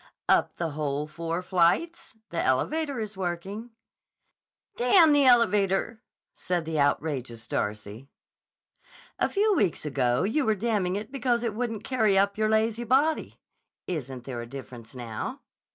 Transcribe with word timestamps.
"Up 0.27 0.57
the 0.57 0.71
whole 0.71 1.05
four 1.05 1.43
flights? 1.43 2.15
The 2.31 2.41
elevator 2.41 2.99
is 2.99 3.15
working." 3.15 3.69
"D——n 4.75 5.11
the 5.13 5.25
elevator!" 5.27 6.01
said 6.33 6.65
the 6.65 6.79
outrageous 6.79 7.45
Darcy. 7.45 8.07
"A 9.19 9.29
few 9.29 9.53
weeks 9.53 9.85
ago 9.85 10.23
you 10.23 10.43
were 10.43 10.55
damning 10.55 10.95
it 10.95 11.11
because 11.11 11.43
it 11.43 11.53
wouldn't 11.53 11.83
carry 11.83 12.17
up 12.17 12.35
your 12.35 12.49
lazy 12.49 12.83
body. 12.83 13.39
Isn't 13.85 14.23
there 14.23 14.41
a 14.41 14.47
difference 14.47 14.95
now?" 14.95 15.41